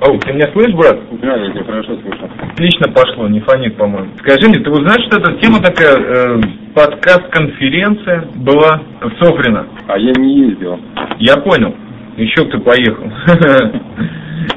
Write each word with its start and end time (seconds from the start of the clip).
Ау, 0.00 0.18
ты 0.18 0.32
меня 0.32 0.46
слышишь, 0.52 0.74
брат? 0.74 0.98
Да, 1.22 1.36
я 1.36 1.50
тебя 1.52 1.64
хорошо 1.64 1.96
слышу. 2.02 2.28
Отлично 2.52 2.92
пошло, 2.92 3.28
не 3.28 3.40
фонит, 3.40 3.76
по-моему. 3.76 4.10
Скажи 4.18 4.46
мне, 4.48 4.58
ты 4.60 4.70
вот 4.70 4.82
знаешь, 4.82 5.04
что 5.06 5.18
эта 5.18 5.32
тема 5.40 5.60
такая, 5.62 5.96
э, 5.96 6.40
подкаст-конференция 6.74 8.28
была 8.36 8.82
в 9.00 9.24
Софрино? 9.24 9.66
А 9.88 9.98
я 9.98 10.12
не 10.18 10.48
ездил. 10.48 10.78
Я 11.18 11.36
понял. 11.38 11.74
Еще 12.16 12.44
ты 12.44 12.58
поехал. 12.58 13.04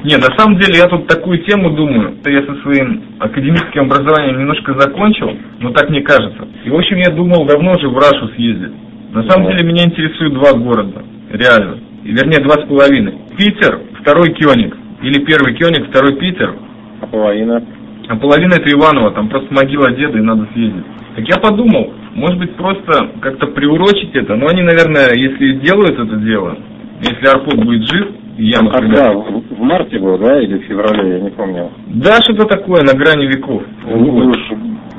Не, 0.04 0.16
на 0.16 0.36
самом 0.36 0.58
деле 0.58 0.78
я 0.78 0.86
тут 0.86 1.06
такую 1.06 1.38
тему 1.44 1.70
думаю. 1.70 2.16
Я 2.24 2.42
со 2.42 2.54
своим 2.62 3.02
академическим 3.18 3.82
образованием 3.82 4.38
немножко 4.40 4.74
закончил, 4.78 5.36
но 5.58 5.70
так 5.72 5.90
мне 5.90 6.02
кажется. 6.02 6.46
И 6.64 6.70
в 6.70 6.74
общем 6.74 6.96
я 6.98 7.10
думал 7.10 7.46
давно 7.46 7.72
уже 7.72 7.88
в 7.88 7.96
Рашу 7.96 8.28
съездить. 8.34 8.72
На 9.12 9.28
самом 9.28 9.50
деле 9.50 9.66
меня 9.66 9.84
интересуют 9.84 10.34
два 10.34 10.52
города. 10.52 11.02
Реально. 11.30 11.78
И, 12.04 12.12
вернее, 12.12 12.42
два 12.42 12.54
с 12.54 12.66
половиной. 12.66 13.14
Питер, 13.36 13.80
второй 14.00 14.32
Кёник. 14.34 14.76
Или 15.02 15.24
первый 15.24 15.54
Кёник, 15.54 15.88
второй 15.88 16.16
Питер. 16.16 16.54
А 17.00 17.06
половина? 17.06 17.62
А 18.08 18.16
половина 18.16 18.54
это 18.54 18.70
Иваново, 18.70 19.12
там 19.12 19.28
просто 19.28 19.52
могила 19.54 19.90
деда 19.92 20.18
и 20.18 20.22
надо 20.22 20.46
съездить. 20.52 20.84
Так 21.16 21.28
я 21.28 21.36
подумал, 21.36 21.92
может 22.14 22.38
быть 22.38 22.54
просто 22.56 23.08
как-то 23.20 23.46
приурочить 23.48 24.14
это, 24.14 24.36
но 24.36 24.46
они, 24.48 24.62
наверное, 24.62 25.14
если 25.14 25.58
сделают 25.58 25.98
это 25.98 26.16
дело, 26.16 26.56
если 27.00 27.26
Арпод 27.26 27.64
будет 27.64 27.88
жив, 27.88 28.08
я, 28.36 28.60
например... 28.62 28.96
Когда? 28.96 29.12
В, 29.12 29.42
в 29.56 29.60
марте 29.60 29.98
был, 29.98 30.18
да, 30.18 30.40
или 30.40 30.58
в 30.58 30.62
феврале, 30.64 31.12
я 31.14 31.20
не 31.20 31.30
помню. 31.30 31.70
Да, 31.86 32.16
что-то 32.22 32.46
такое, 32.46 32.82
на 32.82 32.94
грани 32.94 33.26
веков. 33.26 33.62
Ну, 33.86 34.26
уж 34.30 34.36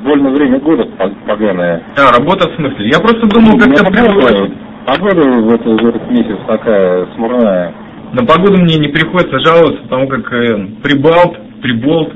больно 0.04 0.30
время 0.30 0.58
года 0.60 0.84
по- 0.98 1.10
поганое. 1.26 1.82
А, 1.96 2.18
работа 2.18 2.50
в 2.50 2.56
смысле? 2.56 2.88
Я 2.88 2.98
просто 2.98 3.26
думал, 3.28 3.58
как-то 3.58 3.84
Ну, 3.84 3.90
погода, 3.90 4.26
приурочить. 4.28 4.54
погода 4.86 5.20
в, 5.28 5.54
это- 5.54 5.70
в 5.70 5.86
этот 5.88 6.10
месяц 6.10 6.38
такая 6.46 7.06
смурная. 7.14 7.72
На 8.12 8.26
погоду 8.26 8.60
мне 8.60 8.76
не 8.76 8.88
приходится 8.88 9.40
жаловаться, 9.40 9.82
потому 9.84 10.06
как 10.06 10.30
э, 10.32 10.66
прибалт, 10.82 11.38
приболт. 11.62 12.12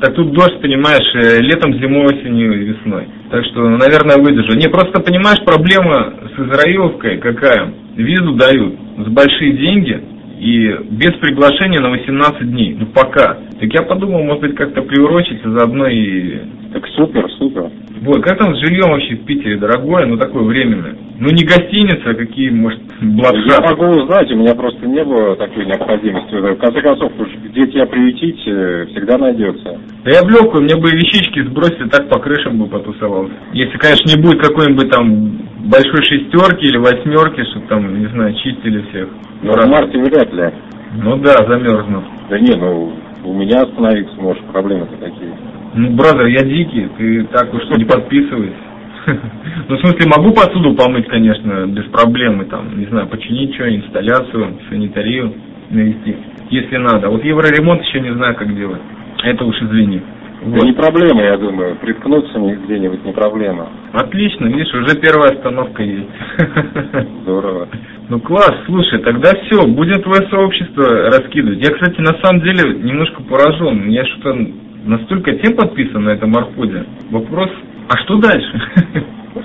Так 0.00 0.14
тут 0.14 0.32
дождь, 0.32 0.60
понимаешь, 0.62 1.14
э, 1.14 1.42
летом, 1.42 1.74
зимой, 1.74 2.06
осенью 2.06 2.54
и 2.54 2.64
весной. 2.64 3.06
Так 3.30 3.44
что, 3.44 3.68
наверное, 3.68 4.16
выдержу. 4.16 4.56
Не, 4.56 4.68
просто 4.68 5.00
понимаешь, 5.02 5.44
проблема 5.44 6.14
с 6.34 6.40
Израиловкой 6.40 7.18
какая? 7.18 7.74
Визу 7.96 8.32
дают 8.32 8.76
за 8.96 9.10
большие 9.10 9.52
деньги 9.52 10.00
и 10.38 10.74
без 10.90 11.12
приглашения 11.14 11.80
на 11.80 11.90
18 11.90 12.50
дней. 12.50 12.76
Ну, 12.78 12.86
пока. 12.86 13.36
Так 13.60 13.72
я 13.72 13.82
подумал, 13.82 14.22
может 14.22 14.40
быть, 14.40 14.54
как-то 14.54 14.82
приурочить, 14.82 15.44
а 15.44 15.50
заодно 15.50 15.86
и... 15.86 16.38
Так 16.72 16.86
супер, 16.96 17.30
супер. 17.32 17.70
Вот, 18.02 18.22
как 18.22 18.38
там 18.38 18.54
с 18.54 18.60
жильем 18.60 18.90
вообще 18.90 19.16
в 19.16 19.24
Питере? 19.24 19.56
Дорогое, 19.56 20.06
но 20.06 20.16
такое 20.16 20.44
временное. 20.44 20.94
Ну, 21.18 21.28
не 21.30 21.44
гостиница, 21.44 22.10
а 22.10 22.14
какие, 22.14 22.50
может, 22.50 22.78
Я 23.00 23.06
блокшаты. 23.08 23.62
могу 23.62 24.02
узнать, 24.02 24.30
у 24.32 24.36
меня 24.36 24.54
просто 24.54 24.86
не 24.86 25.02
было 25.02 25.34
такой 25.36 25.64
необходимости. 25.64 26.34
В 26.34 26.56
конце 26.56 26.82
концов, 26.82 27.12
уж 27.18 27.28
где 27.42 27.66
тебя 27.66 27.86
приютить, 27.86 28.42
э, 28.46 28.86
всегда 28.90 29.16
найдется. 29.16 29.78
Да 30.04 30.10
я 30.10 30.22
в 30.22 30.28
легкую, 30.28 30.64
мне 30.64 30.76
бы 30.76 30.90
вещички 30.90 31.42
сбросить, 31.42 31.80
и 31.80 31.88
так 31.88 32.08
по 32.10 32.18
крышам 32.20 32.58
бы 32.58 32.66
потусовался. 32.66 33.32
Если, 33.54 33.78
конечно, 33.78 34.14
не 34.14 34.22
будет 34.22 34.42
какой-нибудь 34.46 34.90
там 34.90 35.38
большой 35.70 36.04
шестерки 36.04 36.66
или 36.66 36.76
восьмерки, 36.76 37.42
чтобы 37.50 37.66
там, 37.66 37.98
не 37.98 38.06
знаю, 38.08 38.34
чистили 38.34 38.82
всех. 38.90 39.08
Но 39.42 39.52
в 39.52 39.66
марте 39.68 39.98
вряд 39.98 40.32
ли. 40.34 40.50
Ну 41.02 41.16
да, 41.16 41.32
замерзну. 41.48 42.04
Да 42.28 42.38
не, 42.38 42.54
ну, 42.56 42.92
у 43.24 43.32
меня 43.32 43.62
остановиться 43.62 44.14
можешь, 44.20 44.42
проблемы-то 44.52 44.96
такие. 44.98 45.32
Ну, 45.74 45.90
бразер, 45.90 46.26
я 46.26 46.40
дикий, 46.44 46.88
ты 46.98 47.24
так 47.32 47.52
уж 47.52 47.62
не 47.76 47.84
подписывайся. 47.84 48.54
Ну, 49.68 49.76
в 49.76 49.80
смысле, 49.80 50.06
могу 50.06 50.32
посуду 50.32 50.74
помыть, 50.74 51.06
конечно, 51.08 51.66
без 51.66 51.84
проблем, 51.86 52.42
и 52.42 52.44
там, 52.46 52.78
не 52.78 52.86
знаю, 52.86 53.08
починить 53.08 53.54
что, 53.54 53.68
инсталляцию, 53.68 54.58
санитарию 54.68 55.32
навести, 55.70 56.16
если 56.50 56.76
надо. 56.76 57.08
Вот 57.08 57.24
евроремонт 57.24 57.82
еще 57.82 58.00
не 58.00 58.12
знаю, 58.14 58.34
как 58.36 58.54
делать. 58.54 58.80
Это 59.22 59.44
уж 59.44 59.56
извини. 59.62 60.02
Да 60.42 60.50
Вот. 60.50 60.64
не 60.64 60.72
проблема, 60.72 61.22
я 61.22 61.36
думаю. 61.36 61.76
Приткнуться 61.76 62.38
где-нибудь 62.38 63.04
не 63.04 63.12
проблема. 63.12 63.68
Отлично, 63.92 64.46
видишь, 64.46 64.72
уже 64.74 64.96
первая 65.00 65.32
остановка 65.32 65.82
есть. 65.82 66.08
Здорово. 67.22 67.68
Ну 68.08 68.20
класс, 68.20 68.54
слушай, 68.66 69.00
тогда 69.00 69.32
все, 69.34 69.66
будем 69.66 70.02
твое 70.02 70.28
сообщество 70.28 70.84
раскидывать. 71.06 71.66
Я, 71.66 71.74
кстати, 71.74 72.00
на 72.00 72.16
самом 72.22 72.42
деле 72.42 72.78
немножко 72.78 73.22
поражен. 73.22 73.88
Я 73.88 74.04
что-то 74.04 74.38
настолько 74.84 75.32
тем 75.38 75.56
подписан 75.56 76.04
на 76.04 76.10
этом 76.10 76.36
арподе. 76.36 76.84
Вопрос, 77.10 77.50
а 77.88 77.96
что 77.98 78.16
дальше? 78.18 78.60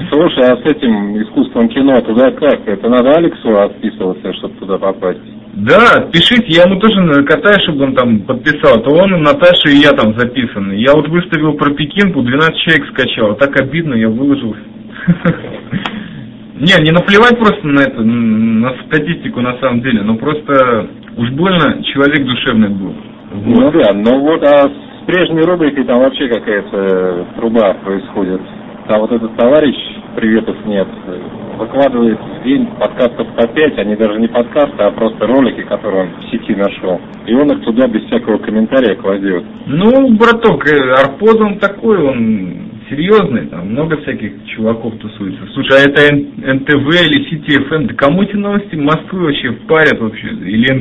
Слушай, 0.10 0.52
а 0.52 0.58
с 0.58 0.66
этим 0.66 1.22
искусством 1.22 1.68
кино 1.70 2.00
туда 2.02 2.32
как? 2.32 2.68
Это 2.68 2.90
надо 2.90 3.12
Алексу 3.12 3.58
отписываться, 3.60 4.34
чтобы 4.34 4.56
туда 4.56 4.78
попасть? 4.78 5.20
Да, 5.54 6.08
пишите, 6.12 6.46
я 6.48 6.64
ему 6.64 6.80
тоже 6.80 7.02
накатаю, 7.02 7.60
чтобы 7.64 7.84
он 7.84 7.96
там 7.96 8.22
подписал. 8.22 8.82
То 8.84 8.92
он, 8.96 9.22
Наташа 9.22 9.70
и 9.70 9.82
я 9.82 9.92
там 9.92 10.18
записаны. 10.18 10.74
Я 10.74 10.94
вот 10.94 11.10
выставил 11.10 11.54
про 11.54 11.74
Пекинку, 11.74 12.22
12 12.22 12.56
человек 12.58 12.88
скачал. 12.94 13.36
Так 13.36 13.60
обидно, 13.60 13.96
я 13.96 14.08
выложился. 14.08 14.62
Не, 16.62 16.84
не 16.84 16.92
наплевать 16.92 17.40
просто 17.40 17.68
на 17.68 17.80
это, 17.80 18.02
на 18.04 18.76
статистику 18.86 19.42
на 19.42 19.58
самом 19.58 19.82
деле, 19.82 20.04
но 20.04 20.16
просто 20.16 20.88
уж 21.18 21.32
больно 21.32 21.82
человек 21.84 22.24
душевный 22.24 22.70
был. 22.70 22.94
Ну 23.34 23.66
Вот. 23.66 23.74
да, 23.74 23.94
ну 23.94 24.20
вот, 24.20 24.44
а 24.44 24.70
с 25.02 25.06
прежней 25.06 25.42
рубрикой 25.42 25.84
там 25.86 26.00
вообще 26.00 26.28
какая-то 26.28 27.28
труба 27.36 27.74
происходит. 27.84 28.42
Там 28.88 29.02
вот 29.02 29.12
этот 29.12 29.36
товарищ, 29.38 29.76
приветов 30.16 30.56
нет, 30.66 30.88
выкладывает 31.58 32.20
в 32.20 32.44
день 32.44 32.66
подкастов 32.80 33.28
по 33.36 33.48
пять, 33.48 33.78
они 33.78 33.96
даже 33.96 34.20
не 34.20 34.28
подкасты, 34.28 34.78
а 34.80 34.92
просто 34.92 35.28
ролики, 35.28 35.62
которые 35.62 36.04
он 36.04 36.10
в 36.20 36.32
сети 36.32 36.56
нашел. 36.56 37.00
И 37.28 37.34
он 37.34 37.52
их 37.52 37.64
туда 37.64 37.88
без 37.88 38.04
всякого 38.06 38.38
комментария 38.40 38.96
кладет. 38.96 39.44
Ну, 39.68 40.16
браток, 40.16 40.68
э, 40.68 40.94
Арпод 40.94 41.40
он 41.40 41.60
такой, 41.60 41.98
он 42.00 42.72
серьезный, 42.90 43.48
там 43.48 43.70
много 43.70 43.98
всяких 44.02 44.34
чуваков 44.48 44.98
тусуется. 44.98 45.46
Слушай, 45.54 45.78
а 45.78 45.90
это 45.90 46.14
НТВ 46.14 46.88
или 47.02 47.32
CTFM, 47.32 47.88
да 47.88 47.94
кому 47.94 48.24
эти 48.24 48.36
новости 48.36 48.76
Москвы 48.76 49.26
вообще 49.26 49.52
впарят 49.52 50.00
вообще? 50.00 50.28
Или 50.28 50.74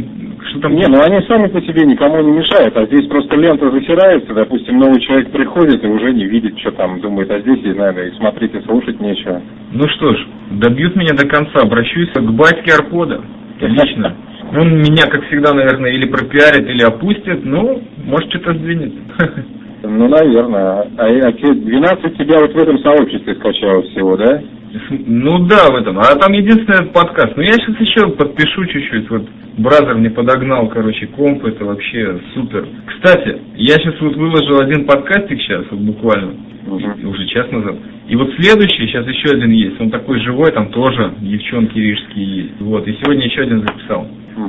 что 0.49 0.61
там? 0.61 0.75
Не, 0.75 0.87
ну 0.87 1.01
они 1.03 1.25
сами 1.27 1.49
по 1.49 1.61
себе 1.61 1.85
никому 1.87 2.21
не 2.23 2.39
мешают, 2.39 2.77
а 2.77 2.87
здесь 2.87 3.07
просто 3.09 3.37
лента 3.37 3.71
засирается, 3.71 4.35
допустим, 4.35 4.79
новый 4.79 5.01
человек 5.01 5.31
приходит 5.31 5.85
и 5.85 5.87
уже 5.87 6.13
не 6.13 6.27
видит, 6.27 6.59
что 6.59 6.71
там, 6.73 7.01
думает, 7.01 7.31
а 7.31 7.41
здесь, 7.41 7.61
и, 7.65 7.69
наверное, 7.69 8.09
и 8.09 8.17
смотреть, 8.17 8.55
и 8.55 8.63
слушать 8.63 9.01
нечего. 9.01 9.41
Ну 9.73 9.89
что 9.89 10.15
ж, 10.15 10.27
добьют 10.53 10.97
меня 10.97 11.15
до 11.15 11.27
конца, 11.27 11.61
обращусь 11.63 12.11
к 12.13 12.31
батьке 12.33 12.73
Арпода, 12.75 13.21
лично. 13.61 14.17
Он 14.57 14.79
меня, 14.79 15.05
как 15.09 15.25
всегда, 15.27 15.53
наверное, 15.53 15.93
или 15.93 16.09
пропиарит, 16.09 16.69
или 16.69 16.83
опустит, 16.83 17.45
ну, 17.45 17.83
может, 18.05 18.31
что-то 18.31 18.55
сдвинет. 18.55 18.93
Ну, 19.83 20.09
наверное. 20.09 20.83
А, 20.99 21.07
а 21.07 21.33
те 21.33 21.55
12 21.55 22.19
тебя 22.19 22.41
вот 22.41 22.53
в 22.53 22.59
этом 22.59 22.79
сообществе 22.81 23.35
скачало 23.37 23.83
всего, 23.85 24.15
да? 24.15 24.43
Ну 24.91 25.47
да, 25.47 25.71
в 25.73 25.77
этом. 25.77 25.99
А 25.99 26.15
там 26.17 26.33
единственный 26.33 26.87
подкаст. 26.91 27.37
Ну 27.37 27.43
я 27.43 27.55
сейчас 27.55 27.81
еще 27.81 28.09
подпишу 28.11 28.67
чуть-чуть. 28.67 29.11
Вот 29.11 29.23
Бразер 29.59 29.95
мне 29.97 30.11
подогнал, 30.11 30.69
короче, 30.69 31.07
комп. 31.09 31.45
Это 31.45 31.65
вообще 31.65 32.21
супер. 32.35 32.67
Кстати, 32.87 33.39
я 33.57 33.75
сейчас 33.75 34.01
вот 34.01 34.17
выложил 34.17 34.61
один 34.61 34.87
подкастик 34.87 35.41
сейчас, 35.41 35.67
вот 35.71 35.81
буквально, 35.81 36.35
уже 36.67 37.27
час 37.29 37.51
назад. 37.51 37.77
И 38.09 38.17
вот 38.17 38.33
следующий, 38.35 38.87
сейчас 38.87 39.07
еще 39.07 39.35
один 39.35 39.51
есть. 39.51 39.81
Он 39.81 39.91
такой 39.91 40.21
живой, 40.21 40.51
там 40.53 40.69
тоже 40.71 41.13
девчонки 41.21 41.79
рижские 41.79 42.43
есть. 42.43 42.61
Вот, 42.61 42.87
и 42.87 42.97
сегодня 43.03 43.25
еще 43.25 43.43
один 43.43 43.61
записал. 43.61 44.07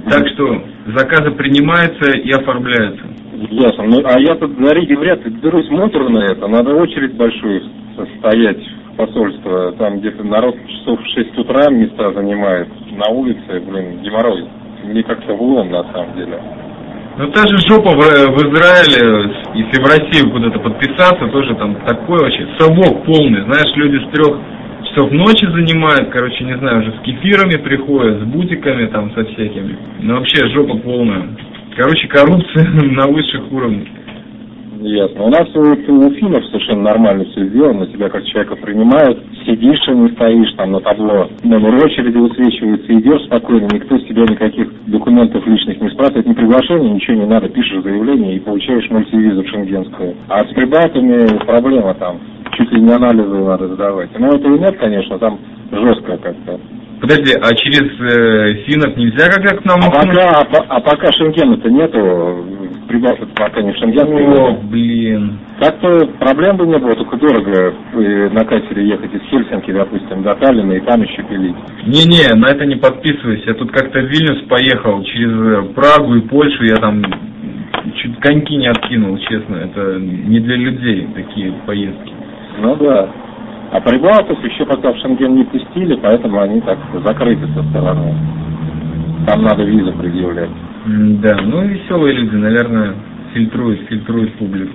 Так 0.09 0.27
что 0.29 0.63
заказы 0.95 1.31
принимаются 1.31 2.17
и 2.17 2.31
оформляются. 2.31 3.03
Ясно. 3.49 3.83
Ну, 3.85 4.01
а 4.05 4.19
я 4.19 4.35
тут 4.35 4.57
на 4.59 4.71
Риге 4.73 4.95
вряд 4.97 5.25
ли 5.25 5.31
берусь 5.31 5.69
муторно 5.69 6.19
это. 6.19 6.47
Надо 6.47 6.75
очередь 6.75 7.15
большую 7.15 7.63
стоять 8.19 8.59
в 8.93 8.95
посольство. 8.95 9.73
Там 9.73 9.99
где-то 9.99 10.23
народ 10.23 10.55
часов 10.67 11.01
в 11.01 11.07
6 11.07 11.37
утра 11.39 11.69
места 11.71 12.13
занимает. 12.13 12.67
На 12.91 13.11
улице, 13.11 13.59
блин, 13.67 14.01
геморрой. 14.01 14.45
Мне 14.83 15.03
как-то 15.03 15.33
влом, 15.33 15.71
на 15.71 15.83
самом 15.91 16.15
деле. 16.15 16.39
Ну 17.17 17.27
та 17.31 17.45
же 17.47 17.57
жопа 17.67 17.91
в, 17.91 17.99
в 17.99 18.37
Израиле, 18.49 19.33
если 19.53 19.81
в 19.81 19.85
Россию 19.85 20.31
куда-то 20.31 20.59
подписаться, 20.59 21.27
тоже 21.27 21.55
там 21.55 21.75
такой 21.85 22.19
вообще 22.19 22.47
совок 22.57 23.03
полный. 23.03 23.43
Знаешь, 23.43 23.75
люди 23.75 24.03
с 24.03 24.11
трех 24.11 24.39
часов 24.85 25.11
ночи 25.11 25.45
занимают, 25.45 26.09
короче, 26.09 26.43
не 26.43 26.57
знаю, 26.57 26.81
уже 26.81 26.93
с 26.93 27.01
кефирами 27.01 27.57
приходят, 27.57 28.21
с 28.21 28.23
бутиками 28.23 28.87
там, 28.87 29.13
со 29.13 29.25
всякими. 29.25 29.77
Ну 29.99 30.15
вообще 30.15 30.47
жопа 30.49 30.77
полная. 30.77 31.29
Короче, 31.75 32.07
коррупция 32.07 32.67
на 32.71 33.07
высших 33.07 33.51
уровнях. 33.51 33.87
Ясно. 34.81 35.25
У 35.25 35.29
нас 35.29 35.47
вот 35.53 35.89
у 35.89 36.09
финнов 36.15 36.43
совершенно 36.47 36.81
нормально 36.81 37.23
все 37.25 37.45
сделано, 37.49 37.85
тебя 37.85 38.09
как 38.09 38.25
человека 38.25 38.55
принимают, 38.55 39.19
сидишь, 39.45 39.79
а 39.87 39.93
не 39.93 40.09
стоишь 40.09 40.51
там 40.57 40.71
на 40.71 40.79
табло, 40.79 41.29
номер 41.43 41.85
очереди 41.85 42.17
высвечивается, 42.17 42.91
идешь 42.91 43.23
спокойно, 43.25 43.67
никто 43.71 43.99
с 43.99 44.03
тебя 44.05 44.23
никаких 44.23 44.69
документов 44.87 45.45
личных 45.45 45.79
не 45.79 45.89
спрашивает, 45.91 46.25
ни 46.25 46.33
приглашения, 46.33 46.93
ничего 46.93 47.17
не 47.17 47.27
надо, 47.27 47.47
пишешь 47.49 47.83
заявление 47.83 48.35
и 48.37 48.39
получаешь 48.39 48.89
мультивизу 48.89 49.45
шенгенскую. 49.49 50.15
А 50.27 50.43
с 50.43 50.47
прибалтами 50.47 51.27
проблема 51.45 51.93
там, 51.93 52.19
чуть 52.57 52.71
ли 52.71 52.81
не 52.81 52.91
анализы 52.91 53.37
надо 53.37 53.67
сдавать. 53.75 54.09
Ну 54.17 54.29
это 54.29 54.47
и 54.47 54.59
нет, 54.59 54.77
конечно, 54.79 55.19
там 55.19 55.39
жестко 55.71 56.17
как-то. 56.17 56.59
Подожди, 57.01 57.33
а 57.33 57.53
через 57.55 57.89
э, 57.99 58.63
финнов 58.65 58.95
нельзя 58.95 59.27
как 59.27 59.61
к 59.61 59.65
нам 59.65 59.79
А 59.83 59.89
пока, 59.89 60.41
а, 60.41 60.65
а 60.69 60.79
пока 60.81 61.11
Шенгена-то 61.11 61.69
нету, 61.69 62.45
Пока 63.35 63.61
не 63.61 63.71
в 63.71 63.77
Шенген 63.77 64.07
О, 64.07 64.59
блин. 64.63 65.39
Так-то 65.59 66.07
проблем 66.19 66.57
бы 66.57 66.67
не 66.67 66.77
было, 66.77 66.95
только 66.95 67.17
дорого 67.17 67.73
э, 67.93 68.29
на 68.29 68.45
катере 68.45 68.87
ехать 68.87 69.13
из 69.13 69.21
Хельсинки, 69.29 69.71
допустим, 69.71 70.23
до 70.23 70.35
Таллина 70.35 70.73
и 70.73 70.79
там 70.81 71.01
еще 71.01 71.23
пилить. 71.23 71.55
Не-не, 71.85 72.35
на 72.35 72.47
это 72.47 72.65
не 72.65 72.75
подписывайся. 72.75 73.49
Я 73.49 73.53
тут 73.55 73.71
как-то 73.71 73.99
в 73.99 74.05
Вильнюс 74.05 74.43
поехал 74.47 75.03
через 75.03 75.31
э, 75.31 75.73
Прагу 75.73 76.15
и 76.15 76.21
Польшу, 76.21 76.63
я 76.65 76.75
там 76.75 77.03
чуть 77.95 78.19
коньки 78.19 78.55
не 78.55 78.67
откинул, 78.67 79.17
честно. 79.17 79.55
Это 79.55 79.99
не 79.99 80.39
для 80.39 80.55
людей 80.55 81.07
такие 81.15 81.53
поездки. 81.65 82.13
Ну 82.59 82.75
да. 82.75 83.09
А 83.71 83.79
прибалтов 83.79 84.43
еще 84.43 84.65
пока 84.65 84.91
в 84.91 84.97
Шенген 84.97 85.35
не 85.35 85.43
пустили, 85.45 85.95
поэтому 85.95 86.41
они 86.41 86.59
так 86.61 86.77
закрыты 87.05 87.47
со 87.55 87.63
стороны. 87.69 88.15
Там 89.25 89.43
надо 89.43 89.63
визу 89.63 89.93
предъявлять. 89.93 90.49
Да, 90.85 91.37
ну 91.43 91.63
веселые 91.67 92.15
люди, 92.15 92.35
наверное, 92.35 92.95
фильтруют, 93.33 93.81
фильтруют 93.87 94.33
публику. 94.35 94.73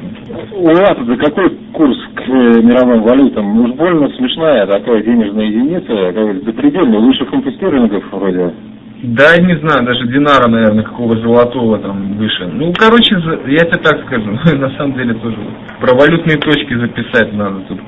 У 0.53 0.67
вас 0.67 0.97
за 1.05 1.17
какой 1.17 1.51
курс 1.73 1.97
к 2.15 2.21
э, 2.21 2.63
мировым 2.63 3.03
валютам? 3.03 3.61
Уж 3.61 3.73
больно 3.73 4.09
смешная 4.11 4.67
такая 4.67 5.03
денежная 5.03 5.47
единица, 5.47 5.87
как 5.87 6.15
говорится, 6.15 6.47
запредельная, 6.47 7.01
выше 7.01 7.25
фунта 7.27 7.51
стерлингов 7.53 8.05
вроде. 8.13 8.53
Да, 9.03 9.35
я 9.35 9.43
не 9.43 9.59
знаю, 9.59 9.85
даже 9.85 10.07
динара, 10.07 10.49
наверное, 10.49 10.85
какого 10.85 11.17
золотого 11.21 11.79
там 11.79 12.15
выше. 12.15 12.47
Ну, 12.47 12.73
короче, 12.73 13.15
я 13.47 13.59
тебе 13.59 13.83
так 13.83 14.01
скажу, 14.07 14.31
на 14.57 14.71
самом 14.77 14.95
деле 14.95 15.15
тоже 15.15 15.37
про 15.81 15.95
валютные 15.95 16.39
точки 16.39 16.75
записать 16.75 17.33
надо 17.35 17.61
тут. 17.69 17.79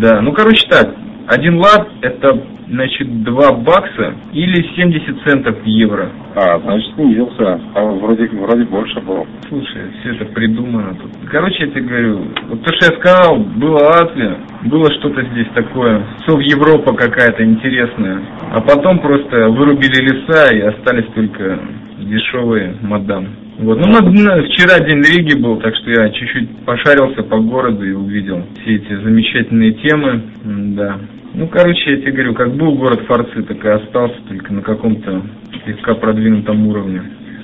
Да, 0.00 0.20
ну, 0.20 0.32
короче 0.32 0.66
так, 0.68 0.94
один 1.26 1.58
лат 1.58 1.88
это, 2.02 2.38
значит, 2.68 3.22
2 3.24 3.52
бакса 3.52 4.14
или 4.32 4.62
70 4.76 5.22
центов 5.26 5.56
евро. 5.64 6.10
А, 6.34 6.58
значит, 6.60 6.94
снизился. 6.94 7.60
А 7.74 7.84
вроде, 7.84 8.26
вроде 8.28 8.64
больше 8.64 9.00
был. 9.00 9.26
Слушай, 9.48 9.82
все 10.00 10.14
это 10.14 10.26
придумано 10.26 10.94
тут. 10.96 11.10
Короче, 11.30 11.64
я 11.64 11.70
тебе 11.70 11.82
говорю, 11.82 12.18
вот 12.48 12.62
то, 12.62 12.74
что 12.74 12.92
я 12.92 12.98
сказал, 13.00 13.36
было 13.38 13.78
Латвия, 13.78 14.36
было 14.64 14.92
что-то 14.94 15.22
здесь 15.32 15.48
такое, 15.54 16.04
Сов 16.26 16.40
Европа 16.40 16.94
какая-то 16.94 17.44
интересная, 17.44 18.20
а 18.52 18.60
потом 18.60 18.98
просто 18.98 19.48
вырубили 19.50 20.00
леса 20.02 20.54
и 20.54 20.60
остались 20.60 21.06
только 21.14 21.58
дешевые 21.98 22.76
мадам. 22.82 23.28
Вот. 23.58 23.78
Ну, 23.78 23.86
на- 23.86 24.42
вчера 24.42 24.80
день 24.80 25.02
Риги 25.02 25.40
был, 25.40 25.56
так 25.58 25.74
что 25.76 25.90
я 25.90 26.10
чуть-чуть 26.10 26.64
пошарился 26.64 27.22
по 27.22 27.38
городу 27.38 27.84
и 27.86 27.92
увидел 27.92 28.42
все 28.62 28.74
эти 28.76 28.94
замечательные 28.96 29.72
темы. 29.74 30.22
Да. 30.44 30.98
Ну, 31.34 31.48
короче, 31.48 31.90
я 31.90 31.96
тебе 31.96 32.12
говорю, 32.12 32.34
как 32.34 32.54
был 32.54 32.76
город 32.76 33.00
Форцы, 33.06 33.42
так 33.42 33.64
и 33.64 33.68
остался 33.68 34.16
только 34.28 34.52
на 34.52 34.62
каком-то 34.62 35.22
слегка 35.64 35.94
продвинутом 35.94 36.66
уровне. 36.68 37.02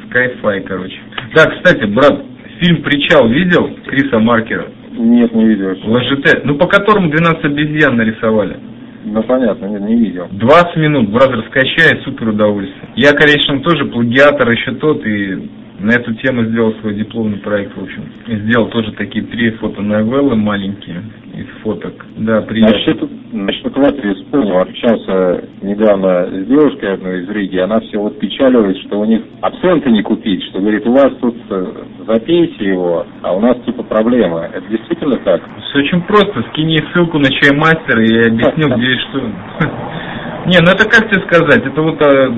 Skyfi, 0.09 0.61
короче. 0.61 0.97
Да, 1.35 1.47
кстати, 1.47 1.85
брат, 1.87 2.23
фильм 2.61 2.83
«Причал» 2.83 3.29
видел 3.29 3.69
Криса 3.87 4.21
Маркера? 4.21 4.67
Нет, 4.93 5.35
не 5.35 5.45
видел. 5.45 5.77
ЛЖТ, 5.85 6.45
ну 6.45 6.57
по 6.57 6.67
которому 6.67 7.11
12 7.11 7.45
обезьян 7.45 7.97
нарисовали. 7.97 8.59
Ну, 9.05 9.23
понятно, 9.25 9.67
нет, 9.67 9.81
не 9.83 9.97
видел. 9.97 10.29
20 10.31 10.77
минут, 10.77 11.11
бразер, 11.11 11.45
скачай, 11.49 12.01
супер 12.05 12.29
удовольствие. 12.29 12.91
Я, 12.95 13.13
конечно, 13.13 13.59
тоже 13.61 13.87
плагиатор 13.87 14.51
еще 14.51 14.73
тот, 14.73 15.05
и 15.05 15.49
на 15.81 15.93
эту 15.93 16.13
тему 16.15 16.45
сделал 16.45 16.75
свой 16.81 16.95
дипломный 16.95 17.39
проект, 17.39 17.75
в 17.77 17.83
общем. 17.83 18.05
Сделал 18.29 18.69
тоже 18.69 18.93
такие 18.93 19.25
три 19.25 19.51
фотоновеллы 19.53 20.37
маленькие 20.37 21.03
из 21.35 21.47
фоток. 21.63 22.05
Да, 22.19 22.43
приятно. 22.43 22.77
Насчет, 22.77 23.33
насчет 23.33 23.60
Латвии 23.81 24.15
вспомнил, 24.15 24.59
общался 24.59 25.45
недавно 25.63 26.27
с 26.27 26.47
девушкой 26.47 26.95
одной 26.95 27.23
из 27.23 27.29
Риги, 27.31 27.59
она 27.59 27.81
все 27.81 27.99
вот 27.99 28.19
печаливает, 28.19 28.77
что 28.79 29.01
у 29.01 29.05
них 29.05 29.23
абсента 29.41 29.91
не 29.91 30.03
купить, 30.03 30.43
что 30.45 30.61
говорит, 30.61 30.87
у 30.87 30.93
вас 30.93 31.11
тут 31.21 31.37
э, 31.49 31.67
запейте 32.07 32.65
его, 32.67 33.07
а 33.23 33.33
у 33.33 33.41
нас 33.41 33.57
типа 33.65 33.83
проблемы. 33.83 34.51
Это 34.53 34.67
действительно 34.69 35.17
так? 35.19 35.41
Все 35.69 35.79
очень 35.79 36.03
просто. 36.03 36.45
Скинь 36.51 36.71
ей 36.71 36.85
ссылку 36.93 37.19
на 37.19 37.31
чаймастер, 37.31 38.01
и 38.01 38.15
я 38.15 38.27
объясню, 38.27 38.77
где 38.77 38.93
и 38.93 38.99
что. 38.99 39.19
Не, 40.47 40.59
ну 40.61 40.73
это 40.73 40.85
как 40.89 41.11
тебе 41.11 41.23
сказать, 41.23 41.65
это 41.65 41.83
вот 41.83 42.01
э, 42.03 42.31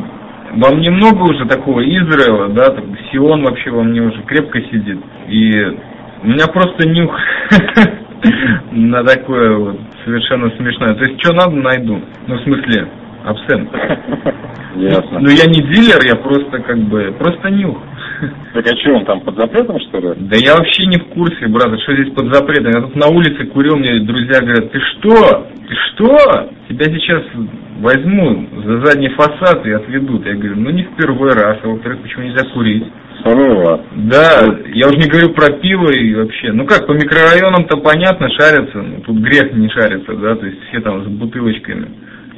во 0.56 0.74
мне 0.74 0.90
много 0.90 1.22
уже 1.22 1.46
такого 1.46 1.80
Израила, 1.82 2.48
да, 2.48 2.66
так, 2.66 2.84
Сион 3.10 3.42
вообще 3.42 3.70
во 3.70 3.82
мне 3.82 4.00
уже 4.00 4.22
крепко 4.22 4.60
сидит. 4.60 4.98
И 5.28 5.50
у 6.22 6.26
меня 6.28 6.46
просто 6.46 6.88
нюх 6.88 7.16
на 8.72 9.04
такое 9.04 9.56
вот 9.56 9.80
совершенно 10.04 10.50
смешное. 10.56 10.94
То 10.94 11.04
есть, 11.04 11.20
что 11.22 11.34
надо, 11.34 11.56
найду. 11.56 12.00
Ну, 12.26 12.36
в 12.36 12.42
смысле, 12.42 12.88
абсент. 13.24 13.70
Ясно. 14.76 15.20
Ну, 15.20 15.28
я 15.28 15.46
не 15.46 15.60
дилер, 15.62 16.00
я 16.04 16.16
просто 16.16 16.58
как 16.60 16.78
бы, 16.78 17.14
просто 17.18 17.50
нюх. 17.50 17.78
Так 18.54 18.64
а 18.66 18.76
что, 18.78 18.94
он 18.94 19.04
там 19.04 19.20
под 19.20 19.36
запретом, 19.36 19.80
что 19.80 19.98
ли? 19.98 20.14
Да 20.16 20.36
я 20.36 20.54
вообще 20.54 20.86
не 20.86 20.98
в 20.98 21.06
курсе, 21.06 21.48
брат, 21.48 21.78
что 21.80 21.94
здесь 21.94 22.14
под 22.14 22.32
запретом. 22.32 22.70
Я 22.72 22.80
тут 22.80 22.94
на 22.94 23.08
улице 23.08 23.46
курил, 23.46 23.76
мне 23.76 24.00
друзья 24.00 24.40
говорят, 24.40 24.70
ты 24.70 24.78
что? 24.80 25.48
Ты 25.68 25.74
что? 25.74 26.16
Тебя 26.68 26.84
сейчас 26.84 27.22
возьму 27.80 28.46
за 28.64 28.86
задний 28.86 29.08
фасад 29.10 29.66
и 29.66 29.72
отведут. 29.72 30.24
Я 30.24 30.34
говорю, 30.34 30.56
ну 30.56 30.70
не 30.70 30.84
в 30.84 30.94
первый 30.96 31.32
раз, 31.32 31.58
а 31.62 31.68
во-вторых, 31.68 32.00
почему 32.02 32.24
нельзя 32.24 32.46
курить? 32.54 32.84
Сурово. 33.22 33.84
Да, 33.96 34.42
я 34.74 34.86
уже 34.88 34.98
не 34.98 35.08
говорю 35.08 35.30
про 35.30 35.52
пиво 35.52 35.90
и 35.90 36.14
вообще. 36.14 36.52
Ну 36.52 36.66
как, 36.66 36.86
по 36.86 36.92
микрорайонам-то 36.92 37.78
понятно, 37.78 38.28
шарятся. 38.30 38.78
Ну, 38.78 39.00
тут 39.00 39.18
грех 39.18 39.52
не 39.52 39.68
шарится, 39.68 40.14
да, 40.14 40.34
то 40.34 40.46
есть 40.46 40.58
все 40.68 40.80
там 40.80 41.04
с 41.04 41.06
бутылочками. 41.06 41.88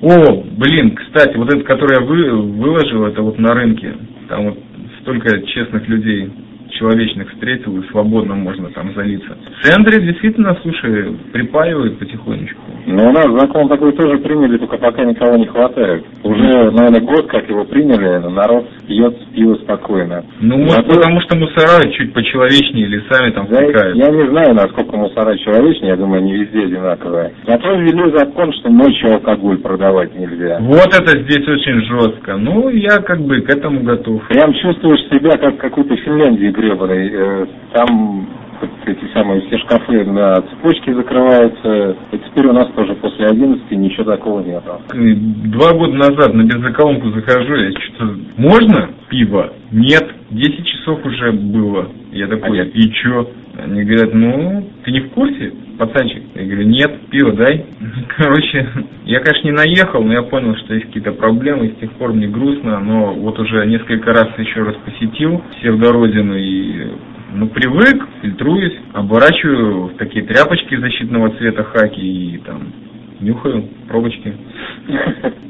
О, 0.02 0.44
блин, 0.58 0.96
кстати, 0.96 1.36
вот 1.36 1.52
этот, 1.52 1.66
который 1.66 1.96
я 1.98 2.04
вы, 2.04 2.42
выложил, 2.58 3.06
это 3.06 3.22
вот 3.22 3.38
на 3.38 3.54
рынке. 3.54 3.94
Там 4.28 4.50
вот 4.50 4.58
столько 5.00 5.40
честных 5.46 5.88
людей 5.88 6.30
человечных 6.74 7.30
встретил, 7.32 7.78
и 7.78 7.88
свободно 7.88 8.34
можно 8.34 8.68
там 8.70 8.92
залиться. 8.94 9.36
В 9.60 9.64
центре 9.64 10.00
действительно, 10.02 10.56
слушай, 10.62 11.16
припаивают 11.32 11.98
потихонечку. 11.98 12.60
Но 12.86 13.08
у 13.08 13.12
нас 13.12 13.26
закон 13.40 13.68
такой 13.68 13.92
тоже 13.92 14.18
приняли, 14.18 14.58
только 14.58 14.76
пока 14.78 15.04
никого 15.04 15.36
не 15.36 15.46
хватает. 15.46 16.04
Уже, 16.22 16.70
наверное, 16.72 17.00
год, 17.00 17.28
как 17.28 17.48
его 17.48 17.64
приняли, 17.64 18.18
народ 18.28 18.68
пьет 18.86 19.16
пиво 19.34 19.54
спокойно. 19.56 20.24
Ну, 20.40 20.68
Зато- 20.68 20.88
потому 20.94 21.20
что 21.22 21.36
мусора 21.36 21.88
чуть 21.92 22.12
почеловечнее 22.12 22.86
лесами 22.86 23.30
там 23.30 23.46
Да, 23.50 23.60
я 23.62 24.08
не 24.10 24.28
знаю, 24.28 24.54
насколько 24.54 24.96
мусора 24.96 25.36
человечные, 25.38 25.90
я 25.90 25.96
думаю, 25.96 26.22
не 26.22 26.34
везде 26.34 26.64
одинаковые. 26.64 27.32
Зато 27.46 27.74
ввели 27.74 28.16
закон, 28.16 28.52
что 28.54 28.70
ночью 28.70 29.12
алкоголь 29.14 29.58
продавать 29.58 30.14
нельзя. 30.18 30.58
Вот 30.60 30.88
это 30.88 31.18
здесь 31.22 31.46
очень 31.48 31.80
жестко. 31.86 32.36
Ну, 32.36 32.68
я 32.68 32.98
как 32.98 33.20
бы 33.20 33.40
к 33.40 33.50
этому 33.50 33.80
готов. 33.82 34.26
Прям 34.28 34.52
чувствуешь 34.54 35.00
себя 35.12 35.36
как 35.38 35.54
в 35.54 35.58
какой-то 35.58 35.96
Финляндии 35.96 36.48
гребаной. 36.50 37.10
Э, 37.12 37.46
Там 37.72 38.28
вот 38.60 38.70
эти 38.86 39.12
самые 39.12 39.40
все 39.42 39.58
шкафы 39.58 40.04
на 40.04 40.36
цепочке 40.36 40.94
закрываются. 40.94 41.96
Теперь 42.34 42.50
у 42.50 42.52
нас 42.52 42.68
тоже 42.72 42.94
после 42.96 43.26
11 43.26 43.70
ничего 43.70 44.10
такого 44.10 44.40
нету. 44.40 44.80
Два 44.92 45.72
года 45.72 45.94
назад 45.94 46.34
на 46.34 46.42
бензоколонку 46.42 47.10
захожу, 47.10 47.54
я 47.54 47.70
что-то... 47.70 48.16
Можно 48.36 48.90
пиво? 49.08 49.52
Нет. 49.70 50.02
10 50.30 50.66
часов 50.66 51.06
уже 51.06 51.30
было. 51.30 51.90
Я 52.10 52.26
такой, 52.26 52.60
А 52.60 52.64
и 52.64 52.90
чё? 52.90 53.30
Они 53.56 53.84
говорят, 53.84 54.12
ну, 54.14 54.68
ты 54.82 54.90
не 54.90 55.00
в 55.02 55.10
курсе, 55.10 55.52
пацанчик? 55.78 56.24
Я 56.34 56.44
говорю, 56.44 56.66
нет, 56.66 57.00
пиво 57.08 57.34
дай. 57.34 57.66
Короче, 58.16 58.68
я, 59.04 59.20
конечно, 59.20 59.46
не 59.46 59.52
наехал, 59.52 60.02
но 60.02 60.12
я 60.12 60.22
понял, 60.22 60.56
что 60.56 60.74
есть 60.74 60.86
какие-то 60.86 61.12
проблемы, 61.12 61.68
и 61.68 61.72
с 61.74 61.76
тех 61.76 61.92
пор 61.92 62.14
мне 62.14 62.26
грустно, 62.26 62.80
но 62.80 63.14
вот 63.14 63.38
уже 63.38 63.64
несколько 63.66 64.12
раз 64.12 64.28
еще 64.38 64.64
раз 64.64 64.74
посетил 64.84 65.40
псевдородину 65.52 66.36
и 66.36 66.88
ну, 67.34 67.48
привык, 67.48 68.08
фильтруюсь, 68.22 68.78
оборачиваю 68.92 69.86
в 69.88 69.94
такие 69.96 70.24
тряпочки 70.24 70.76
защитного 70.76 71.30
цвета 71.36 71.64
хаки 71.64 72.00
и 72.00 72.38
там 72.38 72.72
нюхаю 73.20 73.64
пробочки. 73.88 74.34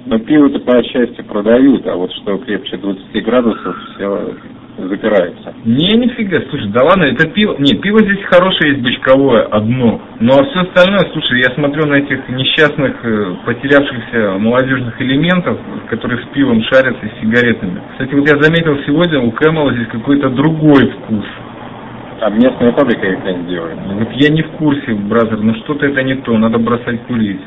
Но 0.06 0.18
пиво-то 0.18 0.60
по 0.60 0.82
счастью 0.82 1.24
продают, 1.24 1.86
а 1.86 1.96
вот 1.96 2.12
что 2.12 2.38
крепче 2.38 2.76
20 2.76 3.24
градусов, 3.24 3.76
все 3.94 4.34
запирается. 4.78 5.54
Не, 5.64 5.96
нифига, 5.96 6.40
слушай, 6.50 6.68
да 6.68 6.84
ладно, 6.84 7.04
это 7.04 7.28
пиво, 7.28 7.56
не, 7.58 7.74
пиво 7.74 8.00
здесь 8.00 8.24
хорошее 8.24 8.72
есть 8.72 8.82
бочковое, 8.82 9.44
одно, 9.44 10.02
но 10.20 10.32
все 10.44 10.60
остальное, 10.60 11.10
слушай, 11.12 11.38
я 11.38 11.54
смотрю 11.54 11.86
на 11.86 11.94
этих 11.94 12.28
несчастных, 12.28 12.96
э, 13.04 13.34
потерявшихся 13.46 14.38
молодежных 14.38 15.00
элементов, 15.00 15.58
которые 15.88 16.24
с 16.24 16.28
пивом 16.28 16.62
шарятся 16.64 17.06
и 17.06 17.10
с 17.10 17.20
сигаретами. 17.20 17.80
Кстати, 17.92 18.14
вот 18.14 18.28
я 18.28 18.40
заметил 18.40 18.76
сегодня 18.84 19.20
у 19.20 19.30
Кэмела 19.30 19.72
здесь 19.74 19.88
какой-то 19.88 20.30
другой 20.30 20.88
вкус. 20.88 21.24
Там 22.20 22.34
местная 22.38 22.72
фабрика 22.72 23.06
их 23.06 23.24
не 23.24 23.48
делает. 23.48 23.78
Вот 23.86 24.12
я 24.12 24.30
не 24.30 24.42
в 24.42 24.50
курсе, 24.52 24.94
бразер, 24.94 25.40
но 25.40 25.54
что-то 25.56 25.86
это 25.86 26.02
не 26.02 26.16
то, 26.16 26.36
надо 26.38 26.58
бросать 26.58 27.02
курить. 27.06 27.40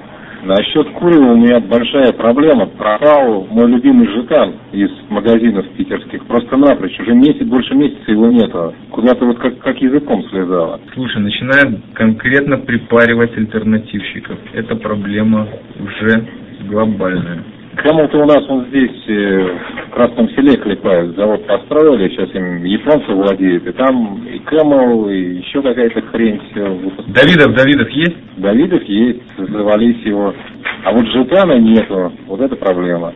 Насчет 0.44 0.90
курева 0.92 1.34
у 1.34 1.36
меня 1.36 1.60
большая 1.60 2.14
проблема. 2.14 2.68
Пропал 2.68 3.48
мой 3.50 3.70
любимый 3.70 4.08
жетан 4.08 4.54
из 4.72 4.90
магазинов 5.10 5.68
питерских. 5.76 6.26
Просто 6.26 6.56
напрочь. 6.58 6.98
Уже 7.00 7.14
месяц, 7.14 7.46
больше 7.46 7.74
месяца 7.74 8.12
его 8.12 8.28
нету. 8.28 8.74
Куда-то 8.92 9.26
вот 9.26 9.40
как, 9.40 9.58
как 9.60 9.82
языком 9.82 10.24
слезало. 10.30 10.80
Слушай, 10.94 11.22
начинает 11.22 11.80
конкретно 11.94 12.60
припаривать 12.60 13.36
альтернативщиков. 13.36 14.38
Это 14.54 14.76
проблема 14.76 15.48
уже 15.80 16.28
глобальная. 16.70 17.44
Кэмл-то 17.78 18.18
у 18.18 18.26
нас 18.26 18.44
он 18.50 18.66
здесь, 18.68 19.04
э, 19.08 19.50
Красном 19.98 20.30
селе 20.30 20.56
клепают, 20.58 21.16
завод 21.16 21.48
построили, 21.48 22.10
сейчас 22.10 22.30
им 22.36 22.64
японцы 22.64 23.12
владеют, 23.14 23.66
и 23.66 23.72
там 23.72 24.24
и 24.28 24.38
Кэмл, 24.38 25.10
и 25.10 25.38
еще 25.40 25.60
какая-то 25.64 26.04
хрень 26.04 26.40
все. 26.52 26.66
Давидов, 27.08 27.56
Давидов 27.56 27.90
есть? 27.90 28.16
Давидов 28.38 28.84
есть, 28.84 29.24
завались 29.38 30.06
его. 30.06 30.36
А 30.84 30.92
вот 30.92 31.04
Житана 31.08 31.58
нету, 31.58 32.12
вот 32.28 32.42
это 32.42 32.56
проблема. 32.56 33.12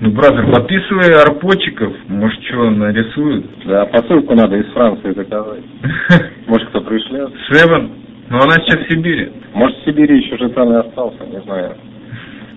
Ну, 0.00 0.10
бразер, 0.10 0.52
подписывай 0.52 1.14
арпотчиков, 1.14 1.94
может, 2.08 2.42
что 2.42 2.68
нарисуют. 2.68 3.46
Да, 3.64 3.86
посылку 3.86 4.34
надо 4.34 4.56
из 4.56 4.66
Франции 4.72 5.14
заказать. 5.14 5.64
Может, 6.46 6.68
кто 6.68 6.82
пришлет. 6.82 7.32
Севен, 7.48 7.90
но 8.28 8.36
она 8.36 8.56
сейчас 8.56 8.84
в 8.84 8.92
Сибири. 8.92 9.32
Может, 9.54 9.78
в 9.78 9.84
Сибири 9.86 10.18
еще 10.18 10.36
Житан 10.36 10.74
и 10.74 10.76
остался, 10.76 11.24
не 11.24 11.40
знаю. 11.40 11.74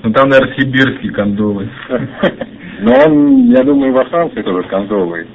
Ну, 0.06 0.14
там, 0.14 0.30
наверное, 0.30 0.56
сибирский 0.56 1.10
кондовый. 1.10 1.68
Но 2.80 2.94
он, 3.08 3.50
я 3.50 3.64
думаю, 3.64 3.92
во 3.92 4.06
Франции 4.06 4.44
тоже 4.44 4.68
кондовый. 4.68 5.26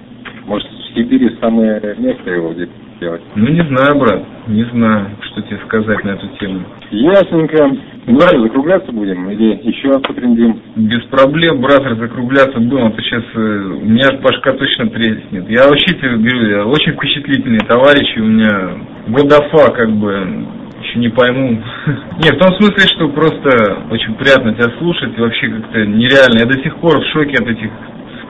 Может, 0.47 0.69
в 0.69 0.95
Сибири 0.95 1.37
самое 1.41 1.97
место 1.99 2.31
его 2.31 2.53
где 2.53 2.69
делать. 3.01 3.21
Ну, 3.35 3.49
не 3.49 3.65
знаю, 3.65 3.99
брат, 3.99 4.23
не 4.47 4.63
знаю, 4.67 5.09
что 5.23 5.43
тебе 5.43 5.59
сказать 5.67 6.05
на 6.05 6.11
эту 6.11 6.29
тему. 6.39 6.61
Ясненько. 6.93 7.67
Ну, 8.07 8.19
давай 8.19 8.41
закругляться 8.41 8.93
будем 8.93 9.29
или 9.31 9.59
еще 9.65 9.99
потрендим? 9.99 10.61
Без 10.77 11.03
проблем, 11.07 11.61
бразер, 11.61 11.97
закругляться 11.97 12.61
будем, 12.61 12.87
а 12.87 12.91
то 12.93 13.03
сейчас 13.03 13.25
э, 13.35 13.39
у 13.39 13.85
меня 13.87 14.07
башка 14.23 14.53
точно 14.53 14.89
треснет. 14.91 15.51
Я 15.51 15.69
вообще 15.69 15.95
тебе 15.95 16.17
говорю, 16.17 16.49
я 16.49 16.65
очень 16.65 16.93
впечатлительные 16.93 17.67
товарищи, 17.67 18.21
у 18.21 18.25
меня 18.25 18.71
годафа 19.09 19.73
как 19.73 19.91
бы 19.91 20.47
не 20.99 21.09
пойму. 21.09 21.51
Нет, 22.23 22.35
в 22.35 22.39
том 22.39 22.55
смысле, 22.57 22.87
что 22.95 23.09
просто 23.09 23.51
очень 23.91 24.15
приятно 24.15 24.55
тебя 24.55 24.71
слушать, 24.79 25.19
вообще 25.19 25.49
как-то 25.49 25.87
нереально. 25.87 26.41
Я 26.41 26.47
до 26.47 26.59
сих 26.63 26.77
пор 26.77 27.01
в 27.01 27.07
шоке 27.13 27.37
от 27.41 27.49
этих 27.49 27.71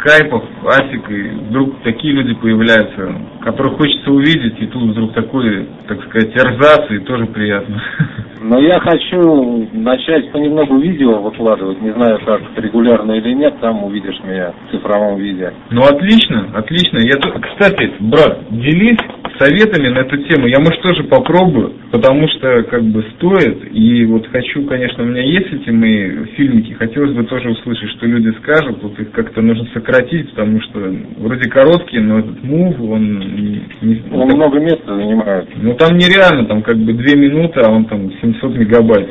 скайпов, 0.01 0.43
асик, 0.65 1.11
и 1.11 1.23
вдруг 1.49 1.83
такие 1.83 2.15
люди 2.15 2.35
появляются, 2.35 3.15
которых 3.43 3.77
хочется 3.77 4.11
увидеть, 4.11 4.61
и 4.61 4.67
тут 4.67 4.91
вдруг 4.91 5.13
такой, 5.13 5.69
так 5.87 6.03
сказать, 6.05 6.35
эрзац, 6.35 6.91
и 6.91 6.99
тоже 7.01 7.27
приятно. 7.27 7.83
Но 8.43 8.59
я 8.59 8.81
хочу 8.81 9.69
начать 9.73 10.33
понемногу 10.33 10.79
видео 10.79 11.21
выкладывать, 11.21 11.81
не 11.83 11.93
знаю, 11.93 12.19
как 12.25 12.41
регулярно 12.57 13.13
или 13.13 13.35
нет, 13.35 13.61
там 13.61 13.85
увидишь 13.85 14.19
меня 14.25 14.53
в 14.53 14.71
цифровом 14.71 15.19
виде. 15.19 15.53
Ну, 15.71 15.83
отлично, 15.83 16.49
отлично. 16.55 16.99
Я 16.99 17.17
тут, 17.17 17.35
кстати, 17.43 17.93
брат, 18.01 18.39
делись 18.51 18.99
советами 19.41 19.89
на 19.89 20.01
эту 20.01 20.19
тему. 20.25 20.47
Я, 20.47 20.59
может, 20.61 20.81
тоже 20.83 21.05
попробую, 21.05 21.73
потому 21.91 22.29
что, 22.29 22.63
как 22.65 22.83
бы, 22.85 23.03
стоит. 23.17 23.69
И 23.73 24.05
вот 24.05 24.27
хочу, 24.29 24.65
конечно, 24.67 25.03
у 25.03 25.07
меня 25.07 25.23
есть 25.23 25.53
эти 25.53 25.71
мои 25.71 26.25
фильмики, 26.37 26.75
хотелось 26.75 27.13
бы 27.13 27.25
тоже 27.25 27.51
услышать, 27.51 27.91
что 27.91 28.07
люди 28.07 28.31
скажут. 28.43 28.83
Вот 28.83 28.99
их 29.01 29.11
как-то 29.13 29.41
нужно 29.41 29.67
сократить, 29.73 30.31
потому 30.31 30.61
что 30.63 30.79
вроде 31.19 31.49
короткие, 31.49 32.03
но 32.03 32.19
этот 32.21 32.43
мув, 32.45 32.79
он... 32.81 33.19
Не, 33.19 33.63
не, 33.81 34.03
Он 34.13 34.29
так- 34.29 34.37
много 34.37 34.61
места 34.61 34.95
занимает. 34.95 35.49
Ну, 35.57 35.75
там 35.75 35.97
нереально, 35.97 36.47
там 36.47 36.63
как 36.63 36.77
бы 36.77 36.93
две 36.93 37.17
минуты, 37.17 37.61
а 37.61 37.71
он 37.71 37.87
там 37.87 38.13
700 38.21 38.57
мегабайт. 38.57 39.09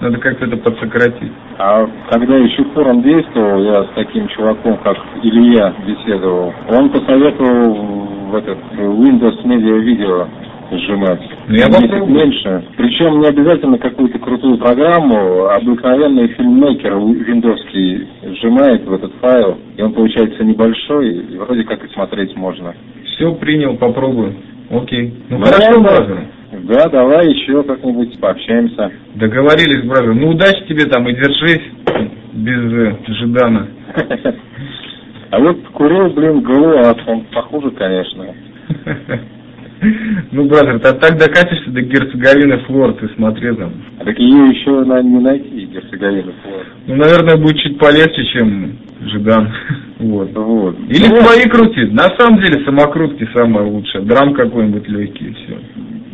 Надо 0.00 0.18
как-то 0.18 0.44
это 0.46 0.56
подсократить. 0.58 1.32
А 1.58 1.86
когда 2.10 2.36
еще 2.36 2.64
форум 2.74 3.02
действовал, 3.02 3.62
я 3.62 3.84
с 3.84 3.88
таким 3.94 4.28
чуваком, 4.28 4.76
как 4.78 4.96
Илья, 5.22 5.74
беседовал, 5.86 6.52
он 6.68 6.90
посоветовал 6.90 7.74
в 8.30 8.34
этот 8.34 8.58
Windows 8.76 9.42
Media 9.44 9.80
Video 9.82 10.28
сжимать. 10.70 11.20
Ну, 11.46 11.54
я 11.54 11.66
попробую. 11.68 12.06
меньше. 12.06 12.64
Причем 12.76 13.20
не 13.20 13.28
обязательно 13.28 13.78
какую-то 13.78 14.18
крутую 14.18 14.58
программу, 14.58 15.44
а 15.46 15.56
обыкновенный 15.56 16.28
фильммейкер 16.28 16.94
виндовский 16.94 18.08
сжимает 18.34 18.84
в 18.84 18.92
этот 18.92 19.12
файл, 19.20 19.58
и 19.76 19.82
он 19.82 19.92
получается 19.92 20.44
небольшой, 20.44 21.10
и 21.10 21.38
вроде 21.38 21.64
как 21.64 21.84
и 21.84 21.88
смотреть 21.92 22.36
можно. 22.36 22.74
Все 23.04 23.32
принял, 23.34 23.76
попробую. 23.76 24.34
Окей. 24.70 25.14
Ну, 25.30 25.38
Ну, 25.38 25.44
хорошо, 25.44 25.80
да. 25.80 26.35
Да, 26.52 26.88
давай 26.88 27.28
еще 27.28 27.62
как-нибудь 27.62 28.18
пообщаемся. 28.20 28.92
Договорились, 29.14 29.84
бразер. 29.84 30.14
Ну, 30.14 30.30
удачи 30.30 30.64
тебе 30.68 30.84
там 30.86 31.08
и 31.08 31.14
держись 31.14 31.62
без 32.34 32.72
э, 32.72 32.96
Жидана. 33.08 33.68
А 35.28 35.40
вот 35.40 35.58
курил, 35.72 36.10
блин, 36.10 36.40
ГЛУАС, 36.40 36.98
он 37.08 37.24
похуже, 37.34 37.70
конечно. 37.72 38.26
Ну, 40.32 40.46
бразер, 40.48 40.80
ты 40.80 40.92
так 40.94 41.18
докатишься 41.18 41.70
до 41.70 41.82
Герцеговины 41.82 42.58
Флор, 42.66 42.94
ты 42.94 43.08
смотри 43.14 43.54
там. 43.54 43.72
А 43.98 44.04
так 44.04 44.18
ее 44.18 44.48
еще 44.48 44.70
на, 44.84 45.02
не 45.02 45.20
найти, 45.20 45.66
Герцеговина. 45.66 46.32
Вот. 46.44 46.66
Ну, 46.86 46.94
наверное, 46.96 47.36
будет 47.36 47.58
чуть 47.58 47.78
полегче, 47.78 48.24
чем 48.32 48.78
Жидан. 49.02 49.52
Вот. 49.98 50.30
Вот. 50.34 50.76
Или 50.88 51.08
Ну, 51.08 51.16
свои 51.22 51.48
крути. 51.48 51.86
На 51.86 52.04
самом 52.18 52.38
деле 52.40 52.64
самокрутки 52.66 53.26
самое 53.34 53.66
лучшее. 53.66 54.04
Драм 54.04 54.34
какой-нибудь 54.34 54.86
легкий, 54.88 55.34
все. 55.34 55.58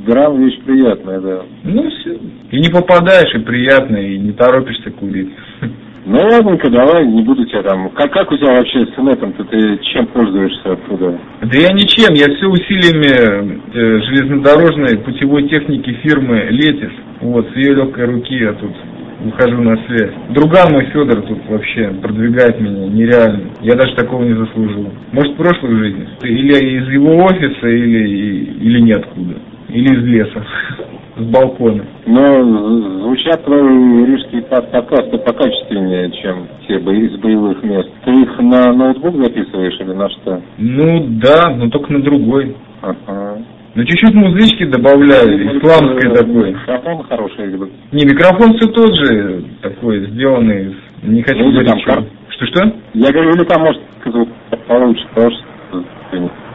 Драм 0.07 0.43
вещь 0.43 0.59
приятная, 0.65 1.21
да. 1.21 1.43
Ну, 1.65 1.91
все. 1.91 2.19
И 2.51 2.59
не 2.59 2.69
попадаешь, 2.71 3.35
и 3.35 3.39
приятно, 3.39 3.97
и 3.97 4.19
не 4.19 4.33
торопишься 4.33 4.91
курить. 4.91 5.31
Ну 6.05 6.19
ладненько, 6.19 6.69
давай, 6.69 7.07
не 7.07 7.23
буду 7.23 7.45
тебя 7.47 7.63
там. 7.63 7.89
Как, 7.91 8.13
как 8.13 8.33
у 8.33 8.37
тебя 8.37 8.57
вообще 8.57 8.87
с 8.87 8.99
инетом-то? 8.99 9.45
Ты 9.45 9.79
чем 9.93 10.07
пользуешься 10.09 10.73
оттуда? 10.73 11.17
Да 11.43 11.59
я 11.59 11.69
ничем, 11.73 12.15
я 12.15 12.27
все 12.35 12.47
усилиями 12.49 13.61
э, 13.73 14.01
железнодорожной 14.03 14.99
путевой 14.99 15.49
техники 15.49 15.93
фирмы 16.03 16.49
Летис. 16.51 16.91
Вот, 17.21 17.47
с 17.53 17.57
ее 17.57 17.75
легкой 17.75 18.07
руки 18.07 18.35
я 18.35 18.53
тут 18.55 18.73
выхожу 19.21 19.63
на 19.63 19.77
связь. 19.87 20.11
Друган 20.31 20.73
мой 20.73 20.87
Федор 20.87 21.23
тут 21.23 21.39
вообще 21.49 21.95
продвигает 22.03 22.61
меня 22.61 22.89
нереально. 22.89 23.51
Я 23.61 23.77
даже 23.77 23.95
такого 23.95 24.25
не 24.25 24.35
заслужил. 24.35 24.91
Может, 25.13 25.35
в 25.35 25.37
прошлой 25.37 25.77
жизни. 25.77 26.09
Или 26.25 26.81
из 26.81 26.89
его 26.89 27.15
офиса, 27.25 27.69
или, 27.69 28.09
или 28.61 28.81
ниоткуда. 28.81 29.35
Или 29.73 29.95
из 29.95 30.05
леса. 30.05 30.45
С 31.17 31.25
балкона. 31.25 31.85
Но 32.07 33.03
звучат 33.03 33.45
твои 33.45 34.07
рижские 34.07 34.43
под- 34.43 34.71
подкасты 34.71 35.19
покачественнее, 35.19 36.11
чем 36.23 36.47
те 36.67 36.75
из 36.77 37.17
боевых 37.19 37.63
мест. 37.63 37.89
Ты 38.05 38.13
их 38.23 38.39
на 38.41 38.73
ноутбук 38.73 39.17
записываешь 39.17 39.79
или 39.81 39.93
на 39.93 40.09
что? 40.11 40.41
Ну 40.59 41.07
да, 41.23 41.51
но 41.57 41.69
только 41.69 41.93
на 41.93 42.03
другой. 42.03 42.57
Ага. 42.81 43.39
Ну 43.75 43.85
чуть-чуть 43.85 44.15
музычки 44.15 44.65
добавляю, 44.67 45.57
исламской 45.59 46.15
такой. 46.15 46.51
Микрофон 46.53 47.03
хороший, 47.05 47.49
Не, 47.93 48.05
микрофон 48.05 48.55
все 48.59 48.69
тот 48.69 48.95
же, 48.95 49.45
такой, 49.63 50.07
сделанный. 50.11 50.75
Не 51.03 51.23
хочу 51.23 51.39
Ну, 51.45 51.51
говорить, 51.51 51.69
там 51.71 51.79
что- 51.81 51.91
кар- 51.95 52.05
Что-что? 52.29 52.73
Я 52.95 53.11
говорю, 53.13 53.31
или 53.35 53.45
там, 53.45 53.63
может, 53.63 53.81
получше, 54.69 55.05
что... 55.15 55.85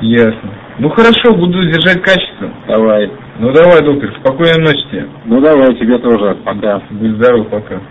Ясно. 0.01 0.50
Ну 0.79 0.89
хорошо, 0.89 1.34
буду 1.34 1.65
держать 1.65 2.01
качество. 2.03 2.51
Давай. 2.67 3.12
Ну 3.39 3.51
давай, 3.51 3.81
доктор, 3.84 4.13
спокойной 4.19 4.62
ночи 4.62 4.88
тебе. 4.91 5.07
Ну 5.25 5.41
давай, 5.41 5.75
тебе 5.75 5.98
тоже. 5.98 6.36
Пока. 6.43 6.81
Будь 6.91 7.15
здоров, 7.15 7.48
пока. 7.50 7.81